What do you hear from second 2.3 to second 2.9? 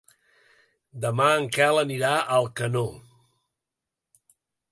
Alcanó.